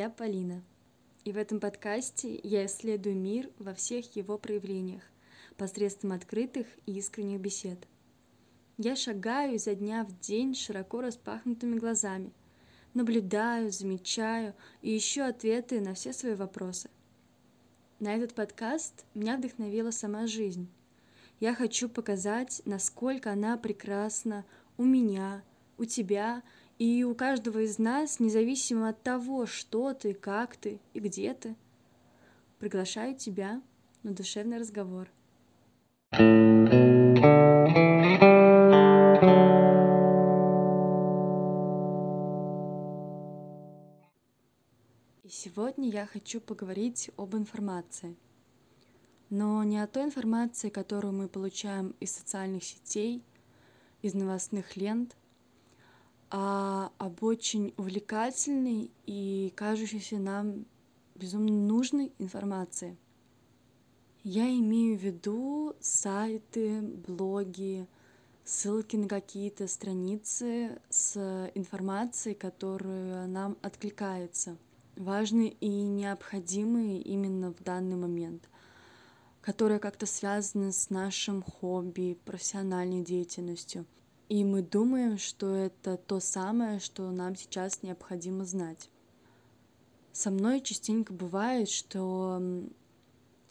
[0.00, 0.62] я Полина.
[1.26, 5.02] И в этом подкасте я исследую мир во всех его проявлениях
[5.58, 7.86] посредством открытых и искренних бесед.
[8.78, 12.32] Я шагаю изо дня в день широко распахнутыми глазами,
[12.94, 16.88] наблюдаю, замечаю и ищу ответы на все свои вопросы.
[17.98, 20.70] На этот подкаст меня вдохновила сама жизнь.
[21.40, 24.46] Я хочу показать, насколько она прекрасна
[24.78, 25.42] у меня,
[25.76, 26.42] у тебя
[26.80, 31.54] и у каждого из нас, независимо от того, что ты, как ты и где ты.
[32.58, 33.60] Приглашаю тебя
[34.02, 35.10] на душевный разговор.
[45.22, 48.16] И сегодня я хочу поговорить об информации.
[49.28, 53.22] Но не о той информации, которую мы получаем из социальных сетей,
[54.00, 55.14] из новостных лент,
[56.30, 60.64] а об очень увлекательной и кажущейся нам
[61.16, 62.96] безумно нужной информации.
[64.22, 67.86] Я имею в виду сайты, блоги,
[68.44, 74.56] ссылки на какие-то страницы с информацией, которая нам откликается,
[74.96, 78.48] важные и необходимые именно в данный момент,
[79.40, 83.84] которая как-то связана с нашим хобби, профессиональной деятельностью—
[84.30, 88.88] и мы думаем, что это то самое, что нам сейчас необходимо знать.
[90.12, 92.40] Со мной частенько бывает, что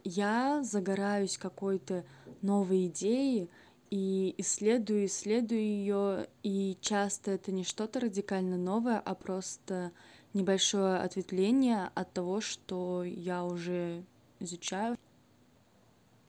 [0.05, 2.05] я загораюсь какой-то
[2.41, 3.49] новой идеей
[3.89, 9.91] и исследую, исследую ее, и часто это не что-то радикально новое, а просто
[10.33, 14.05] небольшое ответвление от того, что я уже
[14.39, 14.97] изучаю.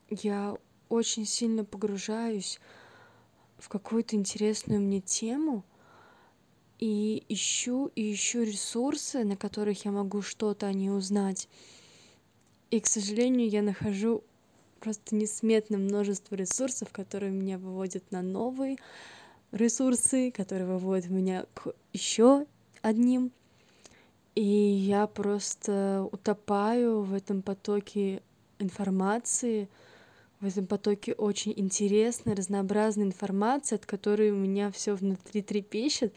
[0.08, 0.56] Я
[0.88, 2.58] очень сильно погружаюсь
[3.60, 5.64] в какую-то интересную мне тему
[6.78, 11.48] и ищу и ищу ресурсы, на которых я могу что-то о ней узнать.
[12.70, 14.24] И, к сожалению, я нахожу
[14.80, 18.78] просто несметное множество ресурсов, которые меня выводят на новые
[19.52, 22.46] ресурсы, которые выводят меня к еще
[22.80, 23.30] одним.
[24.34, 28.22] И я просто утопаю в этом потоке
[28.58, 29.68] информации,
[30.40, 36.14] в этом потоке очень интересной, разнообразной информации, от которой у меня все внутри трепещет,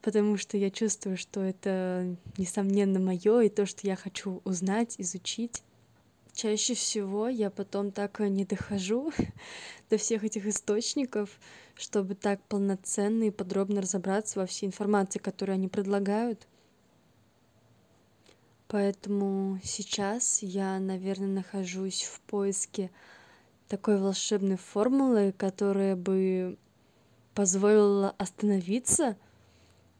[0.00, 5.62] потому что я чувствую, что это, несомненно, мое и то, что я хочу узнать, изучить.
[6.32, 9.12] Чаще всего я потом так не дохожу
[9.90, 11.28] до всех этих источников,
[11.74, 16.48] чтобы так полноценно и подробно разобраться во всей информации, которую они предлагают.
[18.66, 22.90] Поэтому сейчас я, наверное, нахожусь в поиске
[23.72, 26.58] такой волшебной формулы, которая бы
[27.32, 29.16] позволила остановиться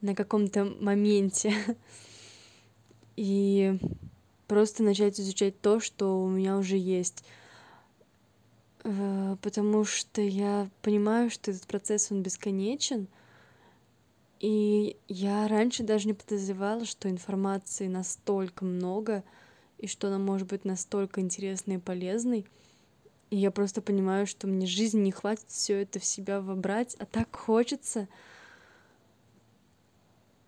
[0.03, 1.55] на каком-то моменте
[3.17, 3.79] и
[4.47, 7.25] просто начать изучать то, что у меня уже есть.
[8.85, 13.09] Э, потому что я понимаю, что этот процесс, он бесконечен,
[14.39, 19.25] и я раньше даже не подозревала, что информации настолько много,
[19.79, 22.45] и что она может быть настолько интересной и полезной—
[23.33, 27.07] и я просто понимаю, что мне жизни не хватит все это в себя вобрать, а
[27.07, 28.07] так хочется.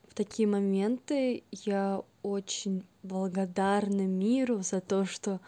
[0.07, 5.41] В такие моменты я очень благодарна миру за то, что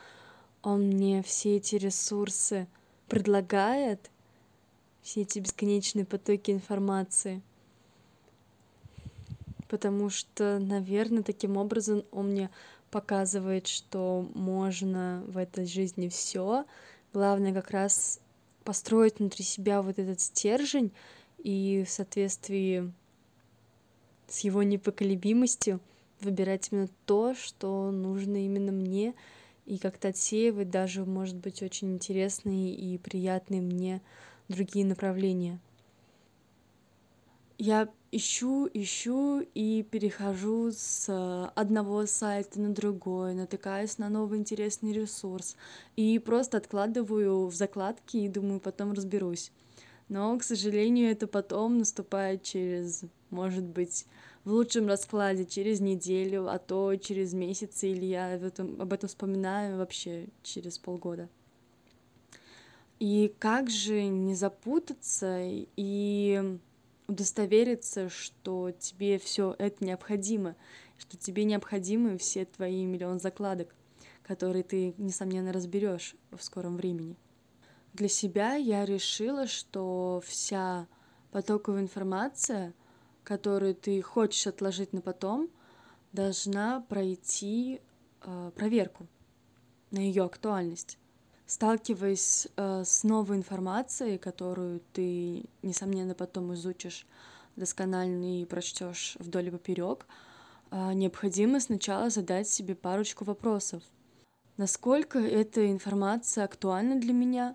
[0.62, 2.68] он мне все эти ресурсы
[3.06, 4.10] предлагает,
[5.02, 7.42] все эти бесконечные потоки информации.
[9.68, 12.48] Потому что, наверное, таким образом он мне
[12.90, 16.64] показывает, что можно в этой жизни все,
[17.16, 18.20] Главное как раз
[18.62, 20.92] построить внутри себя вот этот стержень
[21.38, 22.92] и в соответствии
[24.28, 25.80] с его непоколебимостью
[26.20, 29.14] выбирать именно то, что нужно именно мне,
[29.64, 34.02] и как-то отсеивать даже, может быть, очень интересные и приятные мне
[34.48, 35.58] другие направления.
[37.58, 45.56] Я ищу, ищу и перехожу с одного сайта на другой, натыкаюсь на новый интересный ресурс
[45.96, 49.52] и просто откладываю в закладки и думаю, потом разберусь.
[50.10, 54.04] Но, к сожалению, это потом наступает через, может быть,
[54.44, 59.78] в лучшем раскладе через неделю, а то через месяц, или я этом, об этом вспоминаю
[59.78, 61.28] вообще через полгода.
[63.00, 66.58] И как же не запутаться и
[67.06, 70.56] удостовериться, что тебе все это необходимо,
[70.98, 73.74] что тебе необходимы все твои миллион закладок,
[74.22, 77.16] которые ты, несомненно, разберешь в скором времени.
[77.92, 80.86] Для себя я решила, что вся
[81.30, 82.74] потоковая информация,
[83.24, 85.50] которую ты хочешь отложить на потом,
[86.12, 87.80] должна пройти
[88.22, 89.06] э, проверку
[89.90, 90.98] на ее актуальность.
[91.46, 97.06] Сталкиваясь э, с новой информацией, которую ты, несомненно, потом изучишь
[97.54, 100.06] досконально и прочтешь вдоль и поперек,
[100.72, 103.84] э, необходимо сначала задать себе парочку вопросов.
[104.56, 107.54] Насколько эта информация актуальна для меня?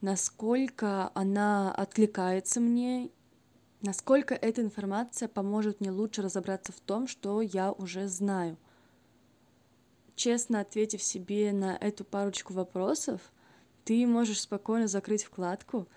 [0.00, 3.10] Насколько она откликается мне?
[3.80, 8.56] Насколько эта информация поможет мне лучше разобраться в том, что я уже знаю?
[10.16, 13.20] Честно ответив себе на эту парочку вопросов,
[13.84, 15.88] ты можешь спокойно закрыть вкладку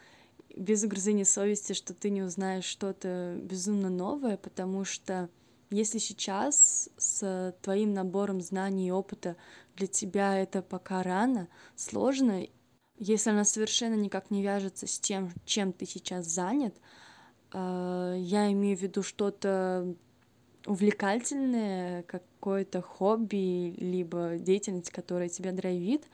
[0.55, 5.29] без угрызения совести, что ты не узнаешь что-то безумно новое, потому что
[5.69, 9.35] если сейчас с твоим набором знаний и опыта
[9.75, 12.47] для тебя это пока рано, сложно,
[12.97, 16.75] если она совершенно никак не вяжется с тем, чем ты сейчас занят,
[17.53, 19.95] э, я имею в виду что-то
[20.67, 26.05] увлекательное, какое-то хобби, либо деятельность, которая тебя драйвит,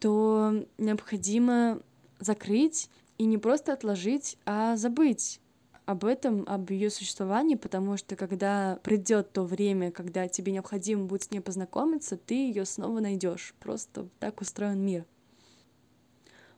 [0.00, 1.80] то необходимо
[2.18, 5.40] закрыть и не просто отложить, а забыть
[5.86, 11.24] об этом, об ее существовании, потому что когда придет то время, когда тебе необходимо будет
[11.24, 13.54] с ней познакомиться, ты ее снова найдешь.
[13.60, 15.04] Просто так устроен мир.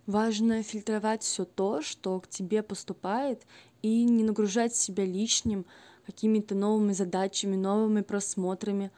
[0.07, 3.45] Важно фильтровать все то, что к тебе поступает,
[3.83, 5.67] и не нагружать себя лишним,
[6.07, 8.91] какими-то новыми задачами, новыми просмотрами,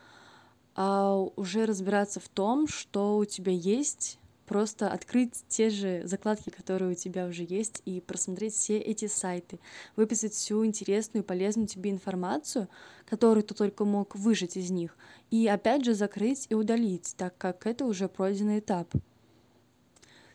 [0.75, 4.19] а уже разбираться в том, что у тебя есть,
[4.49, 9.61] просто открыть те же закладки, которые у тебя уже есть, и просмотреть все эти сайты,
[9.95, 12.69] выписать всю интересную и полезную тебе информацию,
[13.07, 14.97] которую ты только мог выжать из них,
[15.31, 18.93] и опять же закрыть и удалить, так как это уже пройденный этап.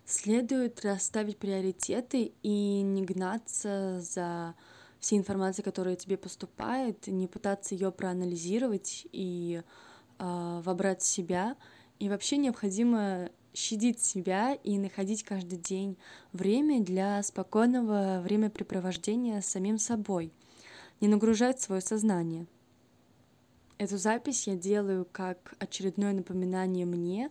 [0.06, 4.54] Следует расставить приоритеты и не гнаться за
[5.04, 9.62] всей информации, которая тебе поступает, не пытаться ее проанализировать и
[10.18, 11.58] э, вобрать в себя.
[12.00, 15.98] И вообще необходимо щадить себя и находить каждый день
[16.32, 20.32] время для спокойного времяпрепровождения с самим собой,
[21.02, 22.48] не нагружать свое сознание.
[23.78, 27.30] Эту запись я делаю как очередное напоминание мне,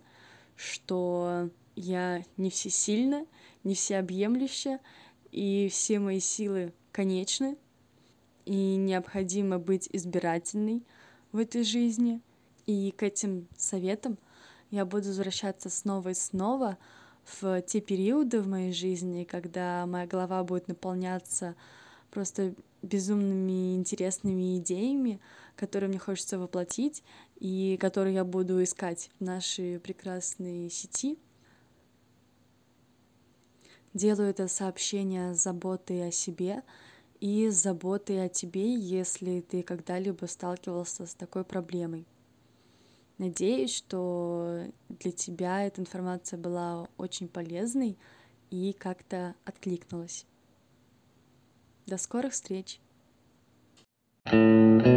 [0.57, 3.27] что я не всесильна,
[3.65, 4.79] не всеобъемлюща,
[5.31, 7.57] и все мои силы конечны,
[8.45, 10.83] и необходимо быть избирательной
[11.33, 12.21] в этой жизни.
[12.67, 14.19] И к этим советам
[14.71, 16.79] я буду возвращаться снова и снова
[17.25, 21.55] в те периоды в моей жизни, когда моя голова будет наполняться
[22.11, 25.21] просто безумными интересными идеями,
[25.57, 27.03] которые мне хочется воплотить
[27.39, 31.19] и которые я буду искать в нашей прекрасной сети.
[33.95, 36.63] Делаю это сообщение с заботой о себе
[37.21, 42.07] и с заботой о тебе, если ты когда-либо сталкивался с такой проблемой.
[43.19, 47.99] Надеюсь, что для тебя эта информация была очень полезной
[48.51, 50.27] и как-то откликнулась.
[51.87, 52.81] До скорых встреч!
[54.25, 54.92] thank you